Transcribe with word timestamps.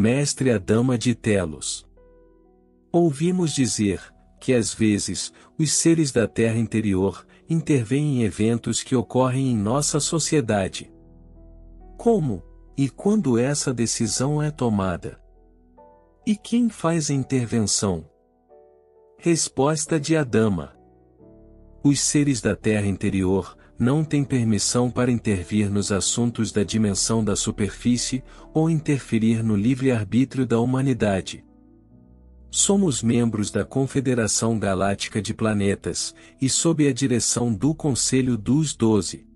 mestre 0.00 0.50
a 0.50 0.56
dama 0.56 0.96
de 0.96 1.14
Telos. 1.14 1.86
Ouvimos 2.90 3.54
dizer, 3.54 4.00
que 4.40 4.54
às 4.54 4.72
vezes, 4.72 5.30
os 5.58 5.72
seres 5.74 6.10
da 6.10 6.26
Terra 6.26 6.56
interior, 6.56 7.26
intervêm 7.48 8.20
em 8.20 8.22
eventos 8.22 8.82
que 8.82 8.96
ocorrem 8.96 9.48
em 9.48 9.56
nossa 9.56 10.00
sociedade. 10.00 10.90
Como, 11.98 12.42
e 12.78 12.88
quando 12.88 13.38
essa 13.38 13.74
decisão 13.74 14.42
é 14.42 14.50
tomada? 14.50 15.20
E 16.26 16.34
quem 16.34 16.70
faz 16.70 17.10
a 17.10 17.14
intervenção? 17.14 18.08
Resposta 19.18 20.00
de 20.00 20.16
Adama. 20.16 20.74
Os 21.84 22.00
seres 22.00 22.40
da 22.40 22.56
Terra 22.56 22.86
interior, 22.86 23.54
não 23.80 24.04
têm 24.04 24.22
permissão 24.22 24.90
para 24.90 25.10
intervir 25.10 25.70
nos 25.70 25.90
assuntos 25.90 26.52
da 26.52 26.62
dimensão 26.62 27.24
da 27.24 27.34
superfície, 27.34 28.22
ou 28.52 28.68
interferir 28.68 29.42
no 29.42 29.56
livre-arbítrio 29.56 30.44
da 30.44 30.60
humanidade. 30.60 31.42
Somos 32.50 33.02
membros 33.02 33.50
da 33.50 33.64
Confederação 33.64 34.58
Galáctica 34.58 35.22
de 35.22 35.32
Planetas, 35.32 36.14
e 36.42 36.46
sob 36.46 36.86
a 36.86 36.92
direção 36.92 37.54
do 37.54 37.74
Conselho 37.74 38.36
dos 38.36 38.76
Doze. 38.76 39.26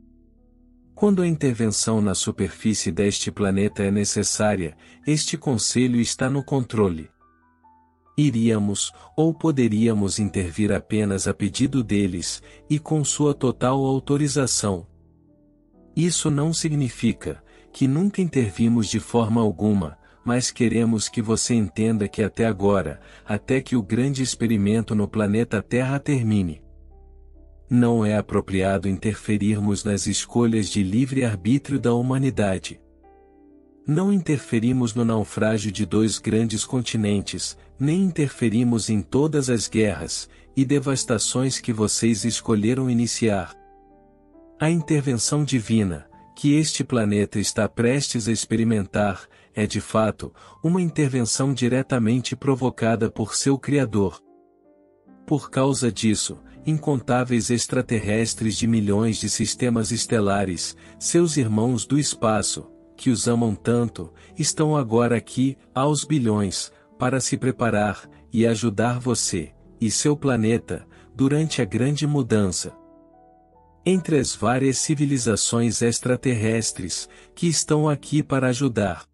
Quando 0.94 1.22
a 1.22 1.26
intervenção 1.26 2.02
na 2.02 2.14
superfície 2.14 2.92
deste 2.92 3.30
planeta 3.30 3.82
é 3.82 3.90
necessária, 3.90 4.76
este 5.06 5.38
Conselho 5.38 5.98
está 5.98 6.28
no 6.28 6.44
controle. 6.44 7.08
Iríamos, 8.16 8.92
ou 9.16 9.34
poderíamos 9.34 10.18
intervir 10.18 10.72
apenas 10.72 11.26
a 11.26 11.34
pedido 11.34 11.82
deles, 11.82 12.42
e 12.70 12.78
com 12.78 13.04
sua 13.04 13.34
total 13.34 13.84
autorização. 13.84 14.86
Isso 15.96 16.30
não 16.30 16.52
significa 16.52 17.42
que 17.72 17.88
nunca 17.88 18.20
intervimos 18.20 18.88
de 18.88 19.00
forma 19.00 19.40
alguma, 19.40 19.98
mas 20.24 20.50
queremos 20.50 21.08
que 21.08 21.20
você 21.20 21.54
entenda 21.54 22.08
que 22.08 22.22
até 22.22 22.46
agora, 22.46 23.00
até 23.26 23.60
que 23.60 23.76
o 23.76 23.82
grande 23.82 24.22
experimento 24.22 24.94
no 24.94 25.06
planeta 25.06 25.60
Terra 25.60 25.98
termine, 25.98 26.62
não 27.68 28.04
é 28.04 28.16
apropriado 28.16 28.88
interferirmos 28.88 29.84
nas 29.84 30.06
escolhas 30.06 30.68
de 30.68 30.82
livre-arbítrio 30.82 31.80
da 31.80 31.94
humanidade. 31.94 32.80
Não 33.86 34.12
interferimos 34.12 34.94
no 34.94 35.04
naufrágio 35.04 35.72
de 35.72 35.84
dois 35.84 36.18
grandes 36.18 36.64
continentes, 36.64 37.56
nem 37.78 38.02
interferimos 38.02 38.88
em 38.88 39.00
todas 39.00 39.50
as 39.50 39.68
guerras 39.68 40.28
e 40.56 40.64
devastações 40.64 41.58
que 41.58 41.72
vocês 41.72 42.24
escolheram 42.24 42.88
iniciar. 42.88 43.54
A 44.60 44.70
intervenção 44.70 45.44
divina, 45.44 46.06
que 46.36 46.54
este 46.54 46.84
planeta 46.84 47.38
está 47.38 47.68
prestes 47.68 48.28
a 48.28 48.32
experimentar, 48.32 49.26
é 49.54 49.66
de 49.66 49.80
fato, 49.80 50.32
uma 50.62 50.80
intervenção 50.80 51.52
diretamente 51.52 52.34
provocada 52.34 53.10
por 53.10 53.34
seu 53.34 53.58
Criador. 53.58 54.20
Por 55.26 55.50
causa 55.50 55.90
disso, 55.90 56.38
incontáveis 56.66 57.50
extraterrestres 57.50 58.56
de 58.56 58.66
milhões 58.66 59.18
de 59.18 59.28
sistemas 59.28 59.90
estelares, 59.90 60.76
seus 60.98 61.36
irmãos 61.36 61.86
do 61.86 61.98
espaço, 61.98 62.70
que 62.96 63.10
os 63.10 63.26
amam 63.26 63.54
tanto, 63.54 64.12
estão 64.38 64.76
agora 64.76 65.16
aqui, 65.16 65.56
aos 65.74 66.04
bilhões, 66.04 66.72
para 66.98 67.20
se 67.20 67.36
preparar 67.36 68.08
e 68.32 68.46
ajudar 68.46 68.98
você 68.98 69.52
e 69.80 69.90
seu 69.90 70.16
planeta 70.16 70.86
durante 71.14 71.62
a 71.62 71.64
grande 71.64 72.06
mudança. 72.06 72.72
Entre 73.86 74.18
as 74.18 74.34
várias 74.34 74.78
civilizações 74.78 75.82
extraterrestres 75.82 77.08
que 77.34 77.46
estão 77.46 77.88
aqui 77.88 78.22
para 78.22 78.48
ajudar, 78.48 79.04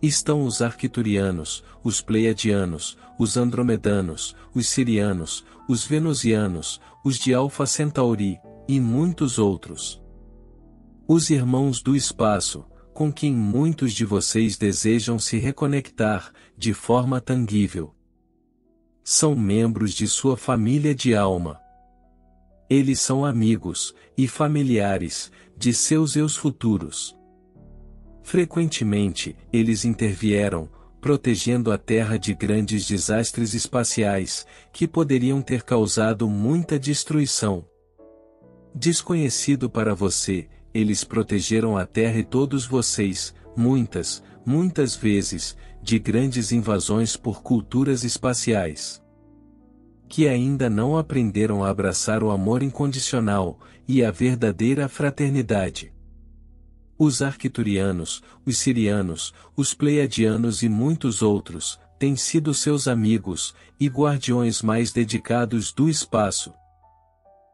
estão 0.00 0.44
os 0.44 0.62
arquiturianos, 0.62 1.62
os 1.82 2.00
pleiadianos, 2.00 2.96
os 3.18 3.36
andromedanos, 3.36 4.34
os 4.54 4.68
sirianos, 4.68 5.44
os 5.68 5.84
venusianos, 5.84 6.80
os 7.04 7.18
de 7.18 7.34
Alpha 7.34 7.66
Centauri, 7.66 8.38
e 8.68 8.80
muitos 8.80 9.38
outros. 9.38 10.02
Os 11.06 11.30
irmãos 11.30 11.80
do 11.80 11.94
espaço, 11.94 12.64
com 12.96 13.12
quem 13.12 13.30
muitos 13.34 13.92
de 13.92 14.06
vocês 14.06 14.56
desejam 14.56 15.18
se 15.18 15.36
reconectar, 15.36 16.32
de 16.56 16.72
forma 16.72 17.20
tangível. 17.20 17.94
São 19.04 19.36
membros 19.36 19.92
de 19.92 20.08
sua 20.08 20.34
família 20.34 20.94
de 20.94 21.14
alma. 21.14 21.60
Eles 22.70 22.98
são 22.98 23.22
amigos, 23.22 23.94
e 24.16 24.26
familiares, 24.26 25.30
de 25.58 25.74
seus 25.74 26.16
eus 26.16 26.36
futuros. 26.36 27.14
Frequentemente, 28.22 29.36
eles 29.52 29.84
intervieram, 29.84 30.66
protegendo 30.98 31.70
a 31.70 31.76
Terra 31.76 32.16
de 32.16 32.32
grandes 32.32 32.86
desastres 32.86 33.52
espaciais, 33.52 34.46
que 34.72 34.88
poderiam 34.88 35.42
ter 35.42 35.64
causado 35.64 36.26
muita 36.30 36.78
destruição. 36.78 37.62
Desconhecido 38.74 39.68
para 39.68 39.94
você, 39.94 40.48
eles 40.76 41.04
protegeram 41.04 41.76
a 41.76 41.86
terra 41.86 42.18
e 42.18 42.24
todos 42.24 42.66
vocês, 42.66 43.34
muitas, 43.56 44.22
muitas 44.44 44.94
vezes, 44.94 45.56
de 45.82 45.98
grandes 45.98 46.52
invasões 46.52 47.16
por 47.16 47.42
culturas 47.42 48.04
espaciais. 48.04 49.02
Que 50.08 50.28
ainda 50.28 50.68
não 50.68 50.98
aprenderam 50.98 51.64
a 51.64 51.70
abraçar 51.70 52.22
o 52.22 52.30
amor 52.30 52.62
incondicional 52.62 53.58
e 53.88 54.04
a 54.04 54.10
verdadeira 54.10 54.88
fraternidade. 54.88 55.92
Os 56.98 57.22
arquiturianos, 57.22 58.22
os 58.44 58.58
sirianos, 58.58 59.32
os 59.56 59.74
pleiadianos 59.74 60.62
e 60.62 60.68
muitos 60.68 61.22
outros, 61.22 61.78
têm 61.98 62.16
sido 62.16 62.52
seus 62.52 62.86
amigos 62.86 63.54
e 63.80 63.88
guardiões 63.88 64.62
mais 64.62 64.92
dedicados 64.92 65.72
do 65.72 65.88
espaço. 65.88 66.52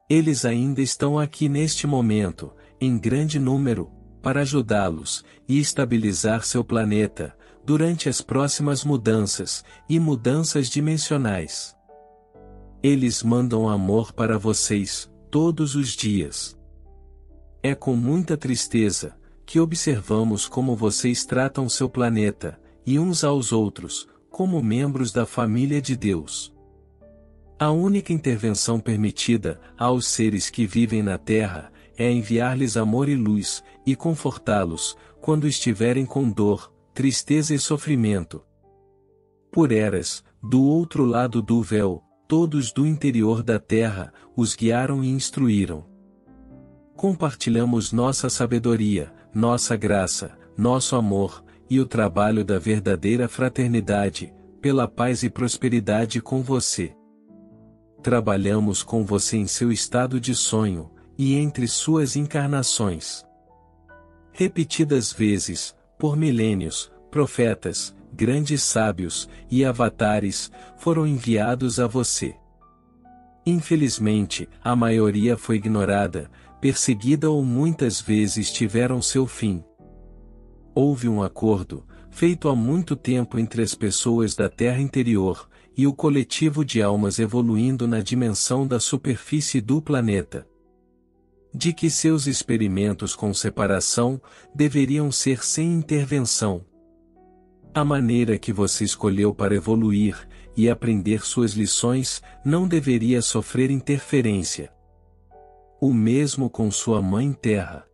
Eles 0.09 0.44
ainda 0.44 0.83
estão 0.83 1.19
aqui 1.19 1.49
neste 1.49 1.87
momento, 1.87 2.53
em 2.84 2.98
grande 2.98 3.38
número, 3.38 3.88
para 4.20 4.41
ajudá-los 4.41 5.25
e 5.48 5.60
estabilizar 5.60 6.44
seu 6.44 6.65
planeta, 6.65 7.32
durante 7.65 8.09
as 8.09 8.20
próximas 8.20 8.82
mudanças 8.82 9.65
e 9.88 10.00
mudanças 10.00 10.69
dimensionais. 10.69 11.76
Eles 12.82 13.22
mandam 13.22 13.69
amor 13.69 14.12
para 14.12 14.37
vocês, 14.37 15.09
todos 15.31 15.76
os 15.76 15.91
dias. 15.91 16.59
É 17.62 17.72
com 17.72 17.94
muita 17.94 18.37
tristeza 18.37 19.15
que 19.47 19.60
observamos 19.60 20.48
como 20.48 20.75
vocês 20.75 21.25
tratam 21.25 21.69
seu 21.69 21.88
planeta, 21.88 22.60
e 22.84 22.98
uns 22.98 23.22
aos 23.22 23.53
outros, 23.53 24.09
como 24.28 24.60
membros 24.60 25.12
da 25.12 25.25
família 25.25 25.81
de 25.81 25.94
Deus. 25.94 26.53
A 27.60 27.71
única 27.71 28.12
intervenção 28.12 28.81
permitida 28.81 29.60
aos 29.78 30.09
seres 30.09 30.50
que 30.50 30.66
vivem 30.66 31.00
na 31.00 31.16
Terra 31.16 31.72
é 31.97 32.10
enviar-lhes 32.10 32.76
amor 32.76 33.08
e 33.08 33.14
luz, 33.14 33.62
e 33.86 33.94
confortá-los, 33.94 34.97
quando 35.20 35.47
estiverem 35.47 36.04
com 36.04 36.28
dor, 36.30 36.72
tristeza 36.92 37.54
e 37.54 37.58
sofrimento. 37.58 38.42
Por 39.50 39.72
eras, 39.72 40.25
do 40.42 40.62
outro 40.62 41.04
lado 41.04 41.41
do 41.42 41.62
véu, 41.62 42.03
todos 42.26 42.72
do 42.72 42.86
interior 42.86 43.42
da 43.42 43.59
terra, 43.59 44.12
os 44.36 44.56
guiaram 44.56 45.04
e 45.04 45.09
instruíram. 45.09 45.84
Compartilhamos 46.97 47.92
nossa 47.92 48.30
sabedoria, 48.30 49.12
nossa 49.34 49.77
graça, 49.77 50.36
nosso 50.56 50.97
amor, 50.97 51.45
e 51.68 51.80
o 51.80 51.86
trabalho 51.86 52.45
da 52.45 52.59
verdadeira 52.59 53.28
fraternidade, 53.28 54.33
pela 54.60 54.86
paz 54.86 55.22
e 55.22 55.30
prosperidade 55.30 56.21
com 56.21 56.42
você. 56.42 56.95
Trabalhamos 58.03 58.83
com 58.83 59.04
você 59.04 59.36
em 59.36 59.47
seu 59.47 59.71
estado 59.71 60.21
de 60.21 60.34
sonho, 60.34 60.91
e 61.24 61.36
entre 61.36 61.69
suas 61.69 62.16
encarnações. 62.16 63.24
Repetidas 64.33 65.13
vezes, 65.13 65.72
por 65.97 66.16
milênios, 66.16 66.91
profetas, 67.13 67.95
grandes 68.13 68.60
sábios 68.65 69.28
e 69.48 69.65
avatares 69.65 70.51
foram 70.77 71.07
enviados 71.07 71.78
a 71.78 71.86
você. 71.86 72.34
Infelizmente, 73.47 74.48
a 74.65 74.74
maioria 74.74 75.36
foi 75.36 75.57
ignorada, 75.57 76.28
perseguida 76.60 77.30
ou 77.30 77.45
muitas 77.45 78.01
vezes 78.01 78.51
tiveram 78.51 79.01
seu 79.01 79.24
fim. 79.24 79.63
Houve 80.74 81.09
um 81.09 81.22
acordo, 81.22 81.86
feito 82.10 82.48
há 82.48 82.57
muito 82.57 82.97
tempo 82.97 83.39
entre 83.39 83.63
as 83.63 83.77
pessoas 83.77 84.34
da 84.34 84.48
Terra 84.48 84.80
interior 84.80 85.48
e 85.77 85.86
o 85.86 85.92
coletivo 85.92 86.65
de 86.65 86.83
almas 86.83 87.21
evoluindo 87.21 87.86
na 87.86 88.01
dimensão 88.01 88.66
da 88.66 88.80
superfície 88.80 89.60
do 89.60 89.80
planeta 89.80 90.51
de 91.54 91.72
que 91.72 91.91
seus 91.91 92.27
experimentos 92.27 93.15
com 93.15 93.33
separação 93.34 94.21
deveriam 94.54 95.13
ser 95.13 95.45
sem 95.45 95.72
intervenção. 95.72 96.65
A 97.75 97.84
maneira 97.84 98.39
que 98.39 98.53
você 98.53 98.84
escolheu 98.84 99.34
para 99.34 99.54
evoluir 99.54 100.28
e 100.57 100.69
aprender 100.69 101.25
suas 101.25 101.53
lições 101.53 102.22
não 102.45 102.69
deveria 102.69 103.22
sofrer 103.22 103.71
interferência. 103.71 104.72
O 105.81 105.93
mesmo 105.93 106.51
com 106.51 106.71
sua 106.71 107.01
mãe 107.01 107.33
Terra. 107.33 107.87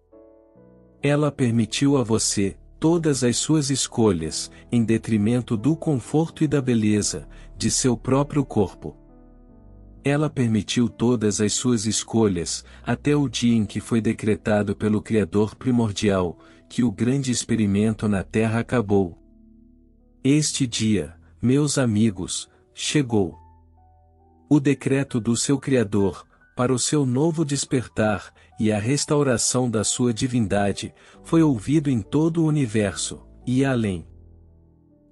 Ela 1.02 1.30
permitiu 1.30 1.96
a 1.96 2.02
você, 2.02 2.56
todas 2.80 3.22
as 3.22 3.36
suas 3.36 3.70
escolhas, 3.70 4.50
em 4.70 4.84
detrimento 4.84 5.56
do 5.56 5.76
conforto 5.76 6.42
e 6.42 6.48
da 6.48 6.60
beleza, 6.60 7.28
de 7.56 7.70
seu 7.70 7.96
próprio 7.96 8.44
corpo. 8.44 8.96
Ela 10.08 10.30
permitiu 10.30 10.88
todas 10.88 11.38
as 11.38 11.52
suas 11.52 11.84
escolhas, 11.84 12.64
até 12.82 13.14
o 13.14 13.28
dia 13.28 13.54
em 13.54 13.66
que 13.66 13.78
foi 13.78 14.00
decretado 14.00 14.74
pelo 14.74 15.02
Criador 15.02 15.54
primordial, 15.54 16.38
que 16.66 16.82
o 16.82 16.90
grande 16.90 17.30
experimento 17.30 18.08
na 18.08 18.24
Terra 18.24 18.60
acabou. 18.60 19.18
Este 20.24 20.66
dia, 20.66 21.14
meus 21.42 21.76
amigos, 21.76 22.48
chegou. 22.72 23.38
O 24.48 24.58
decreto 24.58 25.20
do 25.20 25.36
seu 25.36 25.58
Criador, 25.58 26.26
para 26.56 26.72
o 26.72 26.78
seu 26.78 27.04
novo 27.04 27.44
despertar, 27.44 28.32
e 28.58 28.72
a 28.72 28.78
restauração 28.78 29.70
da 29.70 29.84
sua 29.84 30.14
divindade, 30.14 30.94
foi 31.22 31.42
ouvido 31.42 31.90
em 31.90 32.00
todo 32.00 32.42
o 32.42 32.46
universo, 32.46 33.20
e 33.46 33.62
além. 33.62 34.08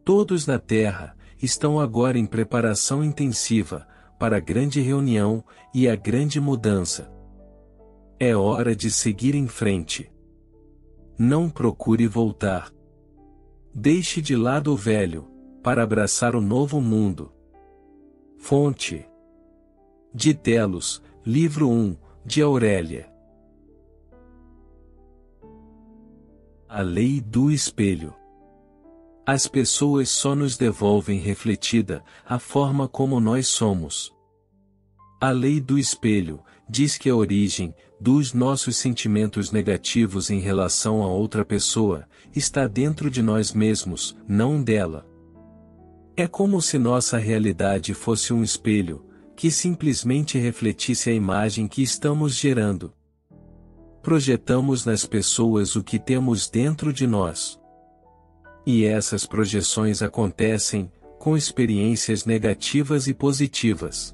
Todos 0.06 0.46
na 0.46 0.58
Terra, 0.58 1.14
estão 1.42 1.78
agora 1.78 2.19
em 2.19 2.25
preparação 2.25 3.04
intensiva, 3.04 3.87
para 4.18 4.36
a 4.36 4.40
grande 4.40 4.80
reunião, 4.80 5.44
e 5.74 5.88
a 5.88 5.96
grande 5.96 6.40
mudança. 6.40 7.12
É 8.18 8.34
hora 8.34 8.74
de 8.74 8.90
seguir 8.90 9.34
em 9.34 9.46
frente. 9.46 10.10
Não 11.18 11.50
procure 11.50 12.06
voltar. 12.06 12.72
Deixe 13.74 14.22
de 14.22 14.34
lado 14.34 14.72
o 14.72 14.76
velho, 14.76 15.26
para 15.62 15.82
abraçar 15.82 16.34
o 16.34 16.40
novo 16.40 16.80
mundo. 16.80 17.32
Fonte 18.38 19.06
de 20.14 20.32
Telos, 20.32 21.02
livro 21.26 21.68
1, 21.68 21.94
de 22.24 22.40
Aurélia. 22.40 23.12
A 26.66 26.80
Lei 26.80 27.20
do 27.20 27.50
Espelho. 27.50 28.14
As 29.26 29.49
pessoas 29.49 30.08
só 30.08 30.37
nos 30.37 30.56
devolvem 30.56 31.19
refletida 31.19 32.05
a 32.25 32.38
forma 32.38 32.87
como 32.87 33.19
nós 33.19 33.49
somos. 33.49 34.14
A 35.20 35.31
lei 35.31 35.61
do 35.61 35.78
espelho 35.78 36.40
diz 36.69 36.96
que 36.96 37.11
a 37.11 37.17
origem 37.17 37.75
dos 38.00 38.32
nossos 38.32 38.76
sentimentos 38.76 39.50
negativos 39.50 40.31
em 40.31 40.38
relação 40.38 41.02
a 41.02 41.08
outra 41.08 41.44
pessoa 41.44 42.06
está 42.34 42.69
dentro 42.69 43.11
de 43.11 43.20
nós 43.20 43.52
mesmos, 43.52 44.17
não 44.28 44.62
dela. 44.62 45.05
É 46.17 46.28
como 46.28 46.62
se 46.62 46.78
nossa 46.78 47.19
realidade 47.19 47.93
fosse 47.94 48.32
um 48.32 48.44
espelho 48.44 49.05
que 49.34 49.50
simplesmente 49.50 50.38
refletisse 50.38 51.11
a 51.11 51.12
imagem 51.12 51.67
que 51.67 51.82
estamos 51.82 52.34
gerando 52.34 52.93
projetamos 54.06 54.84
nas 54.84 55.05
pessoas 55.05 55.75
o 55.75 55.82
que 55.82 55.99
temos 55.99 56.49
dentro 56.49 56.93
de 56.93 57.08
nós. 57.08 57.58
E 58.66 58.84
essas 58.84 59.24
projeções 59.24 60.02
acontecem, 60.02 60.90
com 61.20 61.36
experiências 61.36 62.24
negativas 62.24 63.06
e 63.06 63.14
positivas. 63.14 64.12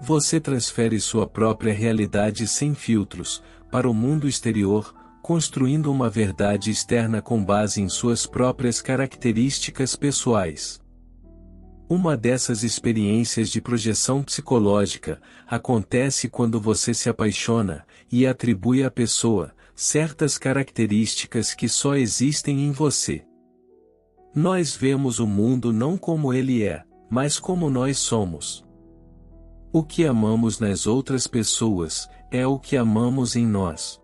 Você 0.00 0.40
transfere 0.40 0.98
sua 0.98 1.26
própria 1.26 1.72
realidade 1.72 2.48
sem 2.48 2.74
filtros, 2.74 3.42
para 3.70 3.88
o 3.88 3.92
mundo 3.92 4.26
exterior, 4.26 4.94
construindo 5.22 5.92
uma 5.92 6.08
verdade 6.08 6.70
externa 6.70 7.20
com 7.20 7.44
base 7.44 7.82
em 7.82 7.88
suas 7.88 8.26
próprias 8.26 8.80
características 8.80 9.94
pessoais. 9.94 10.80
Uma 11.88 12.16
dessas 12.16 12.62
experiências 12.62 13.50
de 13.50 13.60
projeção 13.60 14.22
psicológica 14.22 15.20
acontece 15.46 16.30
quando 16.30 16.58
você 16.58 16.94
se 16.94 17.10
apaixona 17.10 17.84
e 18.10 18.26
atribui 18.26 18.82
à 18.82 18.90
pessoa 18.90 19.52
certas 19.74 20.38
características 20.38 21.52
que 21.52 21.68
só 21.68 21.94
existem 21.94 22.64
em 22.64 22.72
você. 22.72 23.22
Nós 24.34 24.74
vemos 24.74 25.20
o 25.20 25.28
mundo 25.28 25.72
não 25.72 25.96
como 25.96 26.32
ele 26.32 26.64
é, 26.64 26.82
mas 27.08 27.38
como 27.38 27.70
nós 27.70 27.98
somos. 27.98 28.64
O 29.72 29.84
que 29.84 30.04
amamos 30.04 30.58
nas 30.58 30.88
outras 30.88 31.28
pessoas 31.28 32.08
é 32.32 32.44
o 32.44 32.58
que 32.58 32.76
amamos 32.76 33.36
em 33.36 33.46
nós. 33.46 34.00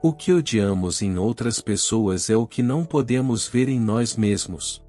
O 0.00 0.12
que 0.12 0.32
odiamos 0.32 1.02
em 1.02 1.18
outras 1.18 1.60
pessoas 1.60 2.30
é 2.30 2.36
o 2.36 2.46
que 2.46 2.62
não 2.62 2.84
podemos 2.84 3.48
ver 3.48 3.68
em 3.68 3.80
nós 3.80 4.16
mesmos. 4.16 4.80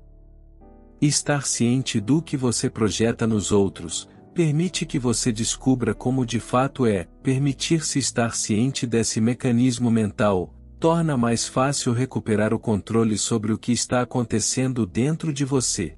Estar 1.02 1.48
ciente 1.48 2.00
do 2.00 2.22
que 2.22 2.38
você 2.38 2.70
projeta 2.70 3.26
nos 3.26 3.52
outros, 3.52 4.08
permite 4.36 4.86
que 4.86 5.00
você 5.00 5.32
descubra 5.32 5.96
como 5.96 6.24
de 6.24 6.40
fato 6.40 6.86
é, 6.86 7.08
permitir-se 7.24 7.98
estar 7.98 8.36
ciente 8.36 8.86
desse 8.86 9.20
mecanismo 9.20 9.90
mental, 9.90 10.54
torna 10.80 11.18
mais 11.18 11.48
fácil 11.48 11.92
recuperar 11.92 12.54
o 12.54 12.60
controle 12.60 13.18
sobre 13.18 13.52
o 13.52 13.58
que 13.58 13.72
está 13.72 14.02
acontecendo 14.02 14.86
dentro 14.86 15.34
de 15.34 15.44
você. 15.44 15.98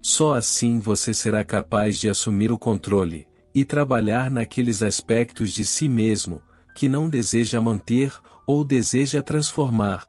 Só 0.00 0.34
assim 0.34 0.78
você 0.78 1.12
será 1.12 1.44
capaz 1.44 1.98
de 1.98 2.08
assumir 2.08 2.52
o 2.52 2.58
controle, 2.58 3.26
e 3.54 3.64
trabalhar 3.64 4.30
naqueles 4.30 4.82
aspectos 4.82 5.52
de 5.52 5.64
si 5.64 5.88
mesmo, 5.88 6.42
que 6.74 6.88
não 6.88 7.08
deseja 7.08 7.60
manter, 7.60 8.12
ou 8.46 8.64
deseja 8.64 9.22
transformar. 9.22 10.04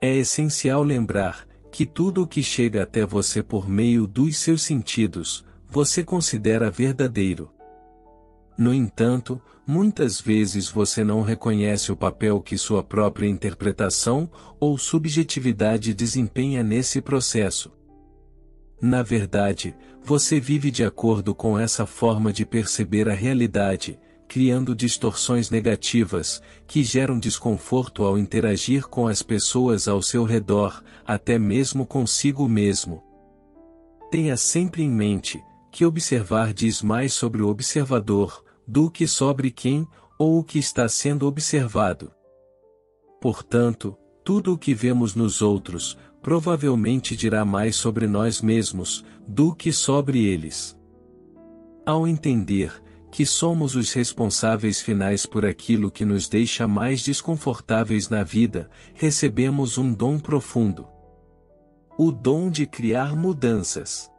É 0.00 0.14
essencial 0.14 0.82
lembrar, 0.82 1.46
que 1.72 1.84
tudo 1.84 2.22
o 2.22 2.26
que 2.26 2.42
chega 2.42 2.82
até 2.82 3.04
você 3.04 3.42
por 3.42 3.68
meio 3.68 4.06
dos 4.06 4.36
seus 4.36 4.62
sentidos, 4.62 5.44
você 5.68 6.04
considera 6.04 6.70
verdadeiro. 6.70 7.53
No 8.56 8.72
entanto, 8.72 9.40
muitas 9.66 10.20
vezes 10.20 10.68
você 10.68 11.02
não 11.02 11.22
reconhece 11.22 11.90
o 11.90 11.96
papel 11.96 12.40
que 12.40 12.56
sua 12.56 12.84
própria 12.84 13.26
interpretação 13.26 14.30
ou 14.60 14.78
subjetividade 14.78 15.92
desempenha 15.92 16.62
nesse 16.62 17.00
processo. 17.00 17.72
Na 18.80 19.02
verdade, 19.02 19.74
você 20.02 20.38
vive 20.38 20.70
de 20.70 20.84
acordo 20.84 21.34
com 21.34 21.58
essa 21.58 21.86
forma 21.86 22.32
de 22.32 22.44
perceber 22.44 23.08
a 23.08 23.14
realidade, 23.14 23.98
criando 24.28 24.74
distorções 24.74 25.50
negativas, 25.50 26.42
que 26.66 26.84
geram 26.84 27.18
desconforto 27.18 28.04
ao 28.04 28.18
interagir 28.18 28.86
com 28.86 29.08
as 29.08 29.22
pessoas 29.22 29.88
ao 29.88 30.02
seu 30.02 30.24
redor, 30.24 30.82
até 31.06 31.38
mesmo 31.38 31.86
consigo 31.86 32.48
mesmo. 32.48 33.02
Tenha 34.10 34.36
sempre 34.36 34.82
em 34.82 34.90
mente, 34.90 35.42
que 35.70 35.84
observar 35.84 36.52
diz 36.52 36.82
mais 36.82 37.12
sobre 37.14 37.42
o 37.42 37.48
observador, 37.48 38.43
do 38.66 38.90
que 38.90 39.06
sobre 39.06 39.50
quem, 39.50 39.86
ou 40.18 40.38
o 40.38 40.44
que 40.44 40.58
está 40.58 40.88
sendo 40.88 41.26
observado. 41.26 42.12
Portanto, 43.20 43.96
tudo 44.24 44.54
o 44.54 44.58
que 44.58 44.74
vemos 44.74 45.14
nos 45.14 45.42
outros, 45.42 45.98
provavelmente 46.22 47.16
dirá 47.16 47.44
mais 47.44 47.76
sobre 47.76 48.06
nós 48.06 48.40
mesmos, 48.40 49.04
do 49.26 49.54
que 49.54 49.72
sobre 49.72 50.24
eles. 50.24 50.76
Ao 51.84 52.06
entender, 52.06 52.82
que 53.14 53.24
somos 53.24 53.76
os 53.76 53.92
responsáveis 53.92 54.80
finais 54.80 55.24
por 55.24 55.46
aquilo 55.46 55.90
que 55.90 56.04
nos 56.04 56.28
deixa 56.28 56.66
mais 56.66 57.02
desconfortáveis 57.02 58.08
na 58.08 58.24
vida, 58.24 58.68
recebemos 58.94 59.78
um 59.78 59.92
dom 59.92 60.18
profundo. 60.18 60.86
O 61.96 62.10
dom 62.10 62.50
de 62.50 62.66
criar 62.66 63.14
mudanças. 63.14 64.10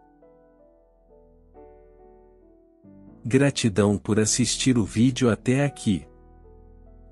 Gratidão 3.27 3.97
por 3.97 4.19
assistir 4.19 4.77
o 4.77 4.85
vídeo 4.85 5.31
até 5.31 5.65
aqui. 5.65 6.05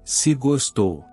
Se 0.05 0.35
gostou, 0.35 1.03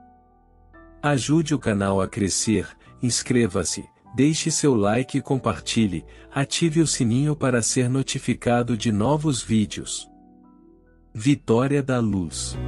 ajude 1.03 1.55
o 1.55 1.59
canal 1.59 2.03
a 2.03 2.07
crescer, 2.07 2.69
inscreva-se, 3.03 3.89
deixe 4.15 4.51
seu 4.51 4.75
like 4.75 5.17
e 5.17 5.23
compartilhe, 5.23 6.05
ative 6.31 6.83
o 6.83 6.87
sininho 6.87 7.35
para 7.35 7.63
ser 7.63 7.89
notificado 7.89 8.77
de 8.77 8.93
novos 8.93 9.43
vídeos. 9.43 10.07
Vitória 11.15 11.83
da 11.83 11.99
Luz 11.99 12.59